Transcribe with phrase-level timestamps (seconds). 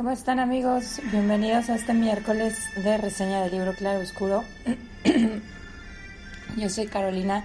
[0.00, 0.98] ¿Cómo están amigos?
[1.12, 4.44] Bienvenidos a este miércoles de reseña del libro Claro Oscuro.
[6.56, 7.44] Yo soy Carolina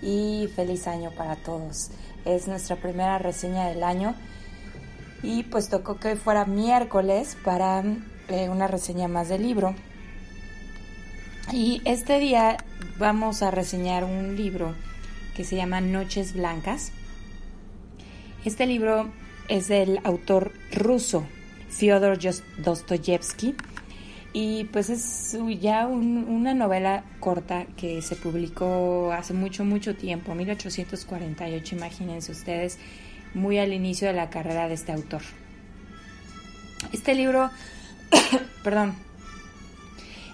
[0.00, 1.90] y feliz año para todos.
[2.24, 4.14] Es nuestra primera reseña del año
[5.24, 7.82] y pues tocó que fuera miércoles para
[8.28, 9.74] eh, una reseña más del libro.
[11.52, 12.58] Y este día
[12.96, 14.76] vamos a reseñar un libro
[15.34, 16.92] que se llama Noches Blancas.
[18.44, 19.10] Este libro
[19.48, 21.26] es del autor ruso
[21.70, 22.18] Fyodor
[22.58, 23.54] Dostoyevsky.
[24.32, 31.76] Y pues es ya una novela corta que se publicó hace mucho, mucho tiempo, 1848,
[31.76, 32.78] imagínense ustedes,
[33.32, 35.22] muy al inicio de la carrera de este autor.
[36.92, 37.50] Este libro,
[38.62, 38.94] perdón,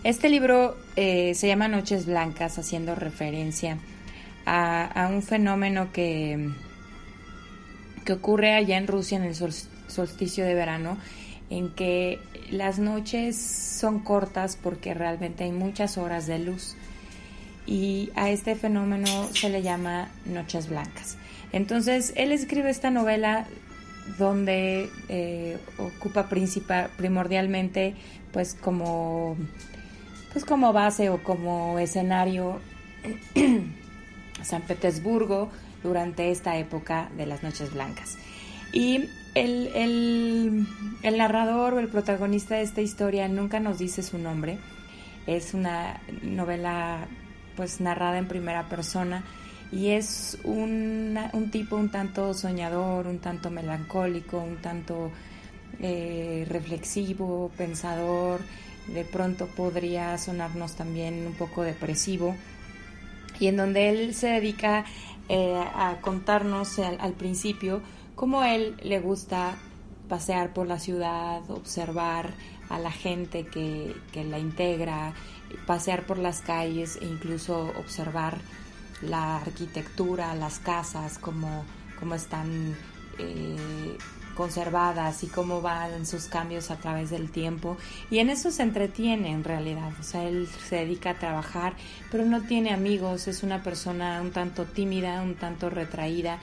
[0.03, 3.79] este libro eh, se llama Noches Blancas, haciendo referencia
[4.45, 6.51] a, un fenómeno que,
[8.05, 10.99] que ocurre allá en Rusia en el solsticio de verano
[11.59, 12.19] en que
[12.51, 16.77] las noches son cortas porque realmente hay muchas horas de luz
[17.65, 21.17] y a este fenómeno se le llama noches blancas.
[21.53, 23.47] Entonces él escribe esta novela
[24.19, 26.29] donde eh, ocupa
[26.97, 27.95] primordialmente
[28.33, 29.37] pues como
[30.33, 32.61] pues como base o como escenario
[34.43, 35.51] San Petersburgo
[35.85, 38.17] durante esta época de las noches blancas.
[38.73, 40.67] Y el,
[41.03, 44.59] narrador o el protagonista de esta historia nunca nos dice su nombre.
[45.27, 47.07] Es una novela
[47.57, 49.25] pues narrada en primera persona
[49.73, 55.11] y es un tipo un tanto soñador, un tanto melancólico, un tanto
[55.81, 58.41] eh, reflexivo, pensador,
[58.87, 62.37] de pronto podría sonarnos también un poco depresivo
[63.41, 64.85] y en donde él se dedica
[65.29, 67.81] eh, a contarnos al principio
[68.15, 69.57] como a él le gusta
[70.09, 72.35] pasear por la ciudad, observar
[72.69, 75.15] a la gente que, la integra,
[75.67, 78.39] pasear por las calles e incluso observar
[79.03, 81.65] la arquitectura, las casas, cómo,
[81.99, 82.77] cómo están
[83.19, 83.97] eh,
[84.35, 87.77] conservadas y cómo van sus cambios a través del tiempo.
[88.11, 89.93] Y en eso se entretiene en realidad.
[90.01, 91.75] O sea, él se dedica a trabajar,
[92.11, 96.39] pero no tiene amigos, es una persona un tanto tímida, un tanto retraída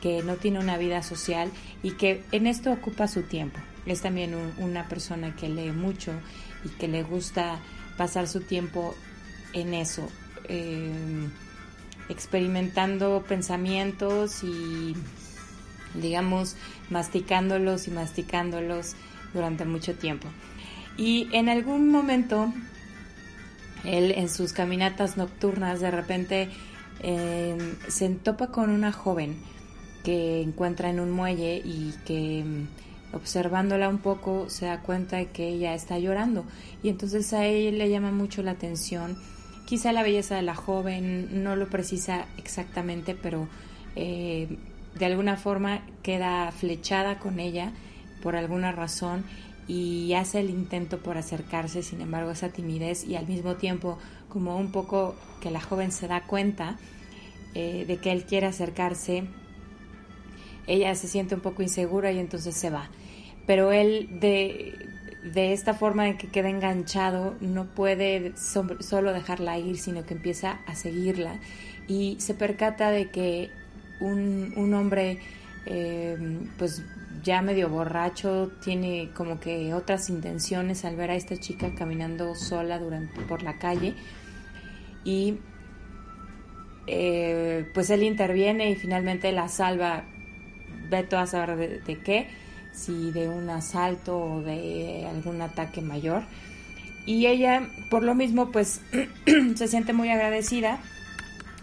[0.00, 1.50] que no tiene una vida social
[1.82, 3.58] y que en esto ocupa su tiempo.
[3.86, 6.12] Es también una persona que lee mucho
[6.64, 7.60] y que le gusta
[7.96, 8.94] pasar su tiempo
[9.52, 10.08] en eso,
[10.48, 10.92] eh,
[12.08, 14.94] experimentando pensamientos y,
[15.94, 16.56] digamos,
[16.90, 18.94] masticándolos y masticándolos
[19.32, 20.28] durante mucho tiempo.
[20.96, 22.52] Y en algún momento,
[23.84, 26.50] él en sus caminatas nocturnas de repente
[27.00, 27.56] eh,
[27.88, 29.36] se entopa con una joven,
[30.06, 35.30] que encuentra en un muelle y que mm, observándola un poco se da cuenta de
[35.30, 36.44] que ella está llorando.
[36.84, 39.16] Y entonces a él le llama mucho la atención
[39.66, 43.48] quizá la belleza de la joven no lo precisa exactamente pero
[43.96, 44.58] eh,
[44.94, 47.72] de alguna forma queda flechada con ella
[48.22, 49.24] por alguna razón
[49.66, 54.56] y hace el intento por acercarse sin embargo esa timidez y al mismo tiempo como
[54.56, 56.76] un poco que la joven se da cuenta
[57.54, 59.24] eh, de que él quiere acercarse
[60.66, 62.90] ella se siente un poco insegura y entonces se va.
[63.46, 64.74] Pero él de,
[65.22, 70.60] de esta forma en que queda enganchado no puede solo dejarla ir, sino que empieza
[70.66, 71.38] a seguirla
[71.88, 73.50] y se percata de que
[74.00, 75.20] un, un hombre
[75.66, 76.16] eh,
[76.58, 76.82] pues
[77.22, 82.78] ya medio borracho tiene como que otras intenciones al ver a esta chica caminando sola
[82.78, 83.94] durante, por la calle
[85.04, 85.38] y
[86.86, 90.04] eh, pues él interviene y finalmente la salva
[90.88, 92.28] veto a saber de, qué,
[92.72, 96.22] si de un asalto o de algún ataque mayor.
[97.04, 98.80] Y ella, por lo mismo, pues
[99.54, 100.80] se siente muy agradecida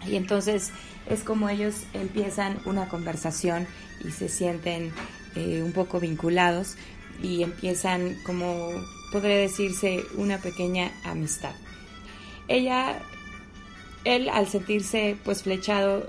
[0.06, 0.72] Y entonces
[1.08, 3.66] es como ellos empiezan una conversación
[4.04, 4.92] y se sienten
[5.34, 6.76] eh, un poco vinculados
[7.22, 8.70] y empiezan como
[9.12, 11.52] podría decirse una pequeña amistad.
[12.48, 13.00] Ella,
[14.04, 16.06] él al sentirse pues flechado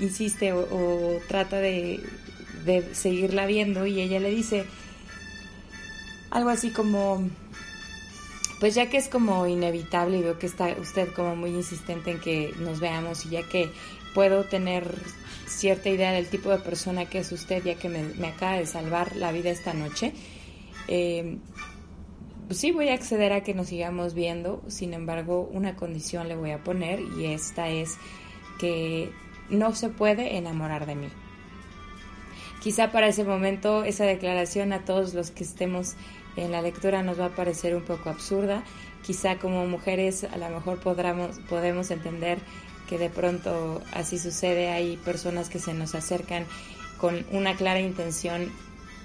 [0.00, 2.00] insiste o, trata de,
[2.92, 4.64] seguirla viendo y ella le dice
[6.30, 7.28] algo así como
[8.58, 12.20] pues ya que es como inevitable y veo que está usted como muy insistente en
[12.20, 13.68] que nos veamos y ya que
[14.14, 14.94] puedo tener
[15.46, 19.14] cierta idea del tipo de persona que es usted ya que me, acaba de salvar
[19.16, 20.14] la vida esta noche,
[20.88, 21.36] eh,
[22.46, 26.36] pues sí voy a acceder a que nos sigamos viendo, sin embargo una condición le
[26.36, 27.96] voy a poner y esta es
[28.58, 29.10] que
[29.48, 31.08] no se puede enamorar de mí.
[32.60, 35.96] Quizá para ese momento esa declaración a todos los que estemos
[36.36, 38.64] en la lectura nos va a parecer un poco absurda.
[39.02, 42.38] Quizá como mujeres a lo mejor podemos entender
[42.88, 44.70] que de pronto así sucede.
[44.70, 46.46] Hay personas que se nos acercan
[46.98, 48.50] con una clara intención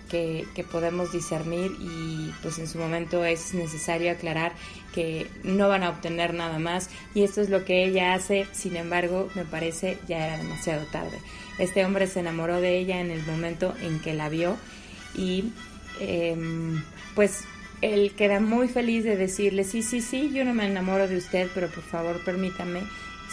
[0.10, 4.52] que, podemos discernir y pues en su momento es necesario aclarar
[4.94, 8.76] que no van a obtener nada más y esto es lo que ella hace, sin
[8.76, 11.18] embargo me parece ya era demasiado tarde.
[11.58, 14.58] Este hombre se enamoró de ella en el momento en que la vio
[15.16, 15.52] y
[16.00, 16.82] Em,
[17.16, 17.44] pues
[17.82, 21.48] él queda muy feliz de decirle, sí, sí, sí, yo no me enamoro de usted,
[21.54, 22.82] pero por favor permítame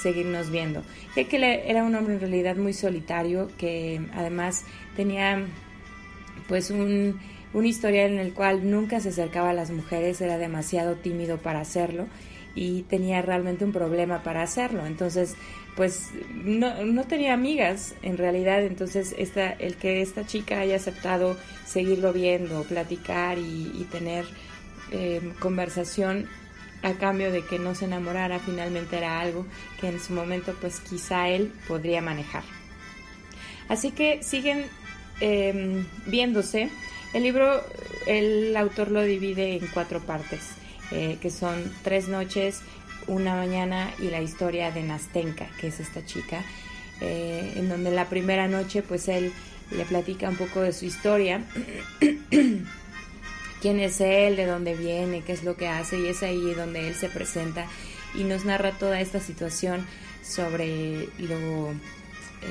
[0.00, 0.82] seguirnos viendo.
[1.16, 4.64] Ya que era un hombre en realidad muy solitario, que además
[4.94, 5.46] tenía
[6.48, 7.18] pues un,
[7.52, 11.60] un historial en el cual nunca se acercaba a las mujeres, era demasiado tímido para
[11.60, 12.06] hacerlo
[12.54, 14.86] y tenía realmente un problema para hacerlo.
[14.86, 15.36] Entonces,
[15.76, 21.36] pues no, no tenía amigas en realidad, entonces esta, el que esta chica haya aceptado
[21.66, 24.24] seguirlo viendo, platicar y, tener
[24.90, 26.26] eh, conversación
[26.82, 29.46] a cambio de que no se enamorara, finalmente era algo
[29.80, 32.44] que en su momento pues quizá él podría manejar.
[33.68, 34.64] Así que siguen
[35.20, 36.70] em, viéndose.
[37.12, 37.62] El libro,
[38.06, 40.40] el autor lo divide en cuatro partes,
[40.90, 42.60] eh, que son tres noches,
[43.06, 46.44] una mañana y la historia de Nastenka, que es esta chica,
[47.00, 49.32] eh, en donde la primera noche pues él
[49.70, 51.44] le platica un poco de su historia,
[53.60, 56.88] quién es él, de dónde viene, qué es lo que hace y es ahí donde
[56.88, 57.66] él se presenta
[58.14, 59.86] y nos narra toda esta situación
[60.22, 61.72] sobre lo,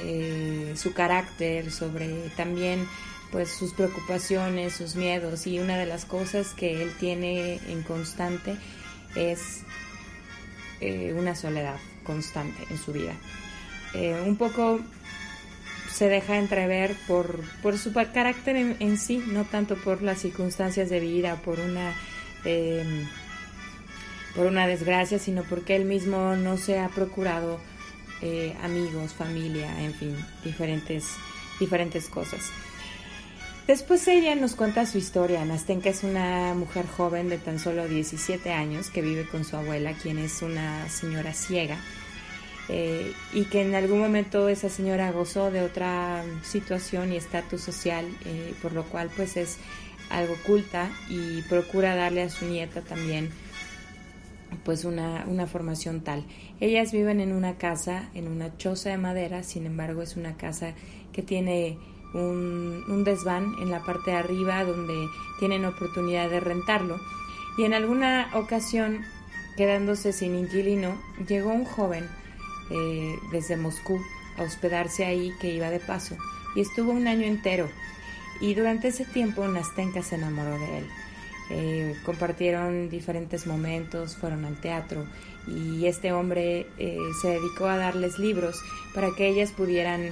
[0.04, 2.88] eh, su carácter, sobre también
[3.32, 8.56] pues sus preocupaciones, sus miedos y una de las cosas que él tiene en constante
[9.16, 9.64] es
[10.80, 13.14] eh, una soledad constante en su vida.
[13.94, 14.80] Eh, un poco
[15.92, 21.00] se deja entrever por, por su carácter en, sí, no tanto por las circunstancias de
[21.00, 21.94] vida, por una,
[22.44, 23.08] em,
[24.36, 27.60] por una desgracia, sino porque él mismo no se ha procurado
[28.26, 31.06] eh, amigos, familia, en fin, diferentes,
[31.60, 32.42] diferentes cosas.
[33.68, 35.46] Después ella nos cuenta su historia.
[35.46, 39.94] Nastenka es una mujer joven de tan solo 17 años que vive con su abuela,
[39.94, 41.78] quien es una señora ciega,
[42.68, 48.08] eh, y que en algún momento esa señora gozó de otra situación y estatus social,
[48.26, 49.58] eh, por lo cual pues es
[50.10, 53.30] algo culta y procura darle a su nieta también
[54.64, 56.26] pues una, una formación tal.
[56.60, 60.74] Ellas viven en una casa, en una choza de madera, sin embargo es una casa
[61.12, 61.78] que tiene
[62.14, 65.08] un, desván en la parte de arriba donde
[65.40, 67.00] tienen oportunidad de rentarlo.
[67.58, 69.02] Y en alguna ocasión,
[69.58, 70.98] quedándose sin inquilino,
[71.28, 72.08] llegó un joven
[72.70, 74.00] eh, desde Moscú
[74.38, 76.18] a hospedarse ahí que iba de paso
[76.56, 77.70] y estuvo un año entero.
[78.42, 80.88] Y durante ese tiempo Nastenka se enamoró de él.
[81.52, 85.06] Eh, compartieron diferentes momentos, fueron al teatro
[85.48, 88.60] y este hombre eh, se dedicó a darles libros
[88.96, 90.10] para que ellas pudieran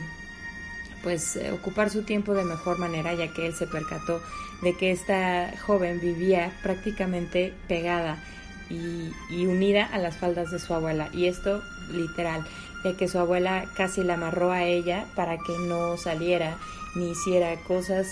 [1.02, 4.22] pues eh, ocupar su tiempo de mejor manera ya que él se percató
[4.62, 8.24] de que esta joven vivía prácticamente pegada
[8.70, 11.10] y, unida a las faldas de su abuela.
[11.14, 11.62] Y esto
[11.92, 12.46] literal
[12.84, 16.58] ya que su abuela casi la amarró a ella para que no saliera
[16.96, 18.08] ni hiciera cosas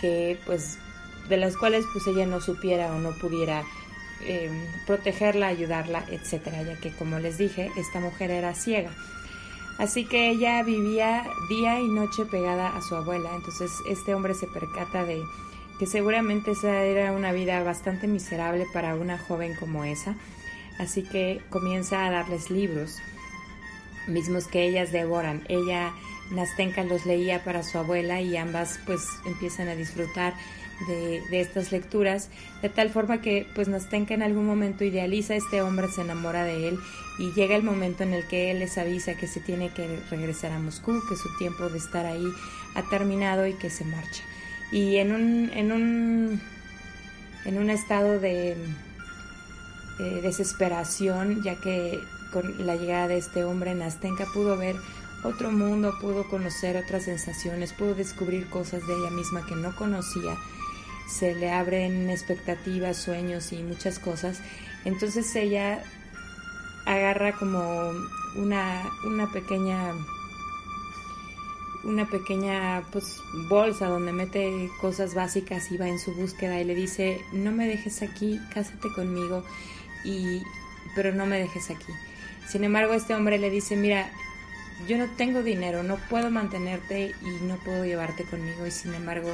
[0.00, 0.78] que pues
[1.28, 3.64] de las cuales pues ella no supiera o no pudiera
[4.22, 4.50] eh,
[4.86, 8.90] protegerla, ayudarla, etcétera, ya que como les dije, esta mujer era ciega.
[9.78, 13.30] Así que ella vivía día y noche pegada a su abuela.
[13.34, 15.22] Entonces este hombre se percata de
[15.78, 20.14] que seguramente esa era una vida bastante miserable para una joven como esa.
[20.78, 22.98] Así que comienza a darles libros,
[24.08, 25.44] mismos que ellas devoran.
[25.48, 25.92] Ella,
[26.30, 30.34] Nastenka, los leía para su abuela y ambas pues empiezan a disfrutar
[30.86, 32.28] de, estas lecturas,
[32.62, 36.44] de tal forma que pues Nastenka en algún momento idealiza a este hombre, se enamora
[36.44, 36.78] de él
[37.18, 40.52] y llega el momento en el que él les avisa que se tiene que regresar
[40.52, 42.26] a Moscú, que su tiempo de estar ahí
[42.74, 44.22] ha terminado y que se marcha.
[44.70, 46.40] Y en un, en un,
[47.44, 48.56] en un estado de
[50.22, 51.98] desesperación, ya que
[52.32, 54.76] con la llegada de este hombre, Nastenka pudo ver
[55.22, 60.36] otro mundo, pudo conocer otras sensaciones, pudo descubrir cosas de ella misma que no conocía
[61.08, 64.40] se le abren expectativas, sueños y muchas cosas.
[64.84, 65.82] Entonces ella
[66.86, 67.92] agarra como
[68.36, 69.92] una, una pequeña
[71.84, 76.74] una pequeña pues, bolsa donde mete cosas básicas y va en su búsqueda y le
[76.74, 79.44] dice no me dejes aquí cásate conmigo
[80.04, 80.42] y
[80.96, 81.92] pero no me dejes aquí
[82.48, 84.10] sin embargo este hombre le dice mira
[84.88, 89.30] yo no tengo dinero no puedo mantenerte y no puedo llevarte conmigo y sin embargo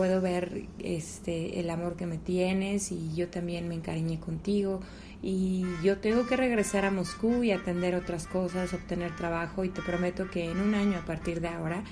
[0.00, 4.80] puedo ver este el amor que me tienes y yo también me encariñé contigo.
[5.20, 9.62] Y yo tengo que regresar a Moscú y atender otras cosas, obtener trabajo.
[9.62, 11.84] Y te prometo que en un año a partir de ahora,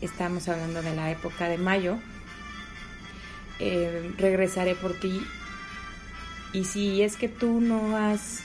[0.00, 1.98] estamos hablando de la época de mayo,
[3.58, 5.20] eh, regresaré por ti.
[6.52, 8.44] Y si es que tú no has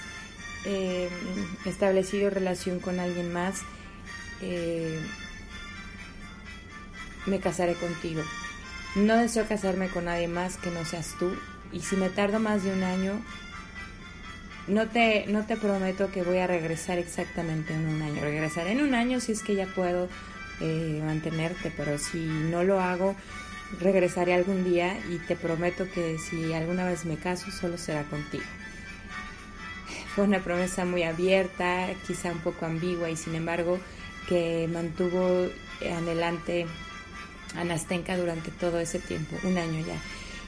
[0.65, 1.09] eh,
[1.65, 3.61] establecido relación con alguien más,
[4.41, 4.99] eh,
[7.27, 8.23] me casaré contigo.
[8.95, 11.35] No deseo casarme con nadie más que no seas tú.
[11.71, 13.19] Y si me tardo más de un año,
[14.67, 18.21] no te, no te prometo que voy a regresar exactamente en un año.
[18.21, 20.07] Regresaré en un año si es que ya puedo
[20.61, 23.15] eh, mantenerte, pero si no lo hago,
[23.79, 28.43] regresaré algún día y te prometo que si alguna vez me caso, solo será contigo.
[30.13, 33.79] Fue una promesa muy abierta, quizá un poco ambigua y sin embargo
[34.29, 35.47] que mantuvo
[35.81, 36.67] adelante
[37.55, 39.95] a Nastenka durante todo ese tiempo, un año ya.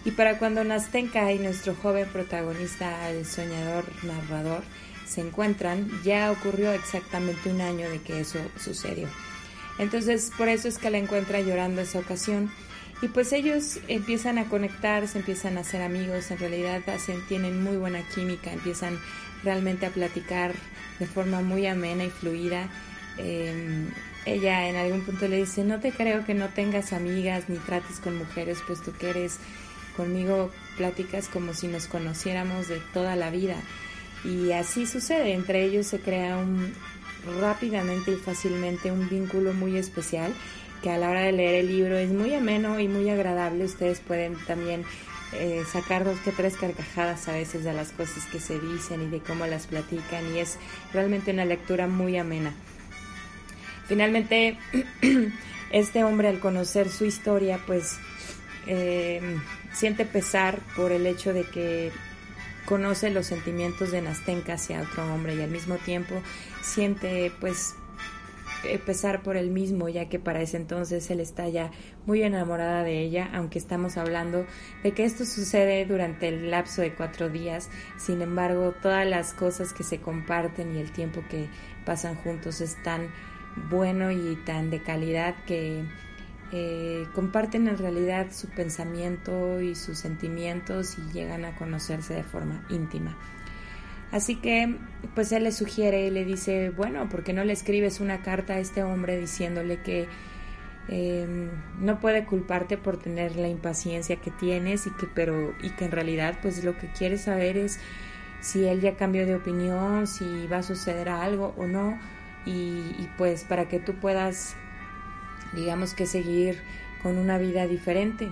[0.06, 4.64] Y para cuando Nastenka y nuestro joven protagonista, el soñador narrador,
[5.06, 9.08] se encuentran, ya ocurrió exactamente un año de que eso sucedió.
[9.78, 12.52] Entonces, por eso es que la encuentra llorando esa ocasión.
[13.02, 17.62] Y pues ellos empiezan a conectar, se empiezan a hacer amigos, en realidad hacen, tienen
[17.62, 19.00] muy buena química, empiezan
[19.44, 20.54] realmente a platicar
[21.00, 22.70] de forma muy amena y fluida.
[23.18, 23.90] Em,
[24.26, 28.00] ella en algún punto le dice, no te creo que no tengas amigas ni trates
[28.00, 29.40] con mujeres, puesto que eres
[29.96, 33.56] conmigo, pláticas como si nos conociéramos de toda la vida.
[34.24, 36.74] Y así sucede, entre ellos se crea un
[37.40, 40.34] rápidamente y fácilmente un vínculo muy especial
[40.82, 43.64] que a la hora de leer el libro es muy ameno y muy agradable.
[43.64, 44.84] Ustedes pueden también
[45.34, 49.10] eh, sacar dos que tres carcajadas a veces de las cosas que se dicen y
[49.10, 50.58] de cómo las platican y es
[50.94, 52.54] realmente una lectura muy amena.
[53.88, 54.58] Finalmente,
[55.72, 57.98] este hombre al conocer su historia, pues
[58.68, 59.22] eh,
[59.74, 61.92] siente pesar por el hecho de que
[62.66, 66.16] conoce los sentimientos de Nastenka hacia otro hombre y al mismo tiempo
[66.64, 67.76] siente pues
[68.64, 71.70] eh, pesar por él mismo, ya que para ese entonces él está ya
[72.08, 74.46] muy enamorada de ella, aunque estamos hablando
[74.82, 77.70] de que esto sucede durante el lapso de cuatro días.
[77.98, 81.48] Sin embargo, todas las cosas que se comparten y el tiempo que
[81.86, 83.10] pasan juntos están
[83.70, 85.84] bueno y tan de calidad que
[86.52, 92.66] eh, comparten en realidad su pensamiento y sus sentimientos y llegan a conocerse de forma
[92.70, 93.18] íntima.
[94.12, 94.78] Así que,
[95.16, 98.54] pues él le sugiere y le dice, bueno, ¿por qué no le escribes una carta
[98.54, 100.08] a este hombre diciéndole que
[100.88, 105.86] em, no puede culparte por tener la impaciencia que tienes y que, pero, y que
[105.86, 107.80] en realidad, pues lo que quiere saber es
[108.40, 111.98] si él ya cambió de opinión, si va a suceder algo o no
[112.46, 114.56] y, pues para que tú puedas,
[115.54, 116.62] digamos que seguir
[117.02, 118.30] con una vida diferente.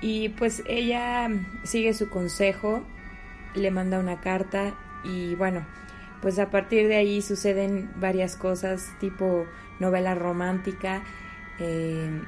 [0.00, 1.28] Y pues ella
[1.62, 2.82] sigue su consejo,
[3.54, 5.66] le manda una carta y bueno,
[6.22, 9.46] pues a partir de ahí suceden varias cosas tipo
[9.78, 11.02] novela romántica,
[11.58, 12.22] eh,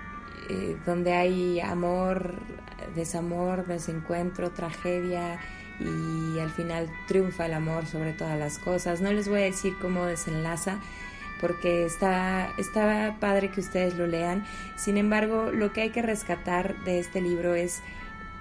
[0.50, 2.34] eh, donde hay amor,
[2.94, 5.38] desamor, desencuentro, tragedia,
[5.80, 9.00] y al final triunfa el amor sobre todas las cosas.
[9.00, 10.78] No les voy a decir cómo desenlaza
[11.40, 14.44] porque está, está padre que ustedes lo lean.
[14.76, 17.80] Sin embargo, lo que hay que rescatar de este libro es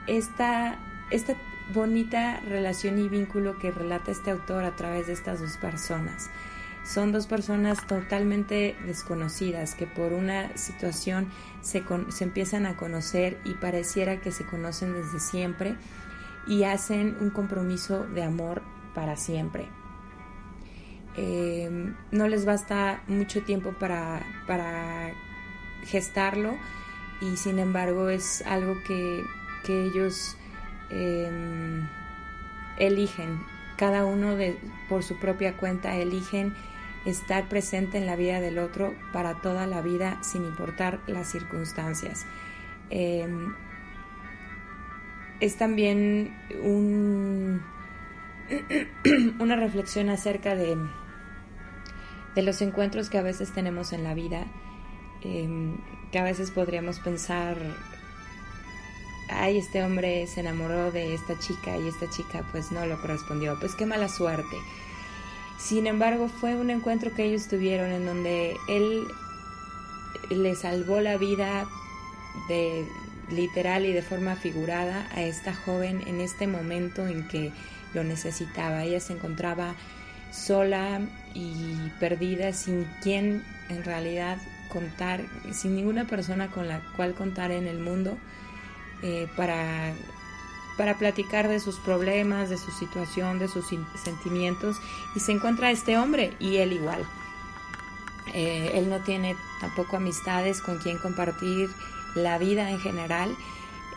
[0.06, 0.78] esta,
[1.10, 1.36] esta
[1.74, 6.30] bonita relación y vínculo que relata este autor a través de estas dos personas.
[6.84, 11.28] Son dos personas totalmente desconocidas que por una situación
[11.62, 15.76] se, se empiezan a conocer y pareciera que se conocen desde siempre
[16.48, 18.62] y hacen un compromiso de amor
[18.94, 19.68] para siempre.
[21.16, 25.12] Em, no les basta mucho tiempo para, para
[25.84, 26.56] gestarlo
[27.20, 29.24] y sin embargo es algo que,
[29.66, 30.38] que ellos
[30.90, 31.88] em,
[32.78, 33.42] eligen,
[33.78, 34.58] cada uno de,
[34.88, 36.54] por su propia cuenta eligen
[37.06, 42.26] estar presente en la vida del otro para toda la vida sin importar las circunstancias.
[42.90, 43.54] Em,
[45.42, 46.34] es también
[46.64, 47.62] un,
[49.40, 50.78] una reflexión acerca de,
[52.36, 54.46] de los encuentros que a veces tenemos en la vida,
[55.24, 55.78] em,
[56.12, 57.58] que a veces podríamos pensar,
[59.30, 63.60] ay, este hombre se enamoró de esta chica y esta chica pues no lo correspondió,
[63.60, 64.58] pues qué mala suerte.
[65.58, 69.08] Sin embargo, fue un encuentro que ellos tuvieron en donde él
[70.30, 71.68] le salvó la vida
[72.48, 72.88] de
[73.32, 77.52] literal y de forma figurada a esta joven en este momento en que
[77.94, 78.84] lo necesitaba.
[78.84, 79.76] Ella se encontraba
[80.32, 81.02] sola
[81.34, 84.38] y perdida, sin quien en realidad
[84.70, 85.22] contar,
[85.52, 88.18] sin ninguna persona con la cual contar en el mundo
[89.04, 89.94] eh, para
[90.78, 93.66] para platicar de sus problemas, de su situación, de sus
[94.04, 94.78] sentimientos
[95.16, 97.06] y se encuentra este hombre y él igual.
[98.34, 101.70] Eh, él no tiene tampoco amistades con quien compartir
[102.16, 103.36] la vida en general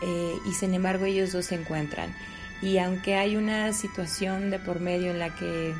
[0.01, 2.13] eh, y sin embargo ellos dos se encuentran.
[2.61, 5.73] Y aunque hay una situación de por medio en la que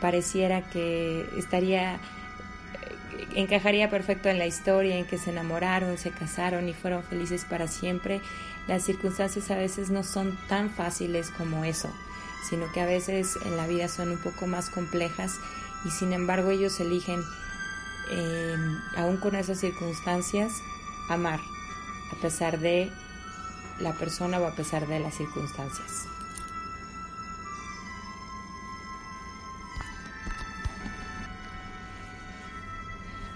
[0.00, 2.00] pareciera que estaría
[3.34, 7.68] encajaría perfecto en la historia en que se enamoraron, se casaron y fueron felices para
[7.68, 8.20] siempre,
[8.66, 11.90] las circunstancias a veces no son tan fáciles como eso,
[12.48, 15.32] sino que a veces en la vida son un poco más complejas
[15.84, 17.22] y sin embargo ellos eligen,
[18.10, 18.56] eh,
[18.96, 20.52] aún con esas circunstancias,
[21.08, 21.40] amar,
[22.16, 22.90] a pesar de
[23.80, 26.06] la persona o a pesar de las circunstancias.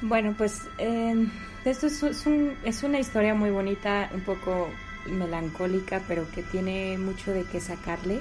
[0.03, 1.27] Bueno, pues eh,
[1.65, 4.69] esto es, es, una historia muy bonita, un poco
[5.11, 8.21] melancólica, pero que tiene mucho de qué sacarle.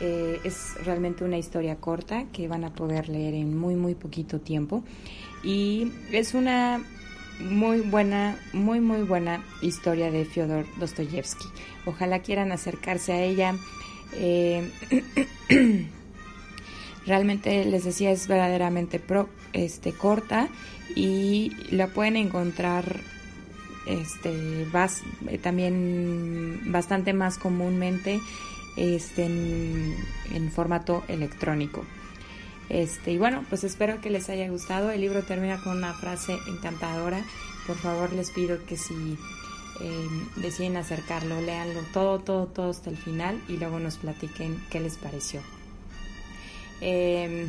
[0.00, 4.40] Eh, es realmente una historia corta que van a poder leer en muy, muy poquito
[4.40, 4.82] tiempo.
[5.42, 6.82] Y es una
[7.40, 11.46] muy buena, muy, muy buena historia de Fyodor Dostoyevsky.
[11.84, 13.54] Ojalá quieran acercarse a ella.
[14.14, 14.70] Eh,
[17.06, 20.48] realmente les decía, es verdaderamente pro, este, corta
[20.94, 23.00] y la pueden encontrar
[23.86, 28.20] este eh, también bastante más comúnmente
[28.76, 31.84] este, en, formato electrónico.
[32.68, 34.90] Este, y bueno, pues espero que les haya gustado.
[34.90, 37.24] El libro termina con una frase encantadora.
[37.66, 39.18] Por favor, les pido que si
[39.80, 44.80] eh, deciden acercarlo, leanlo todo, todo, todo hasta el final y luego nos platiquen qué
[44.80, 45.40] les pareció.
[46.80, 47.48] Eh,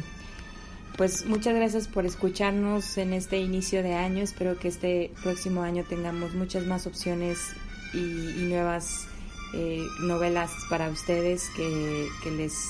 [0.97, 4.23] pues muchas gracias por escucharnos en este inicio de año.
[4.23, 7.37] Espero que este próximo año tengamos muchas más opciones
[7.93, 9.07] y, nuevas
[9.53, 12.69] eh, novelas para ustedes que, les,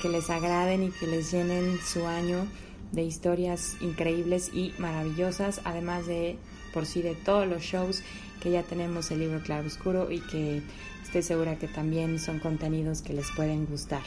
[0.00, 2.46] que les agraden y que les llenen su año
[2.92, 6.36] de historias increíbles y maravillosas, además de
[6.72, 8.02] por sí de todos los shows
[8.40, 10.62] que ya tenemos el libro Claro Oscuro y que
[11.02, 14.02] estoy segura que también son contenidos que les pueden gustar.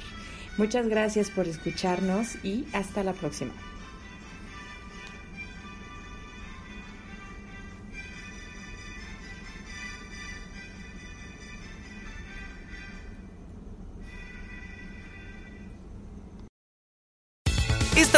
[0.57, 3.53] Muchas gracias por escucharnos y hasta la próxima.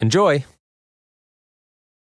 [0.00, 0.44] Enjoy!